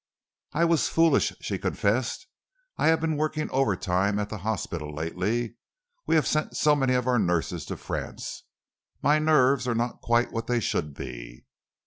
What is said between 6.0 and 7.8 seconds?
we have sent so many of our nurses to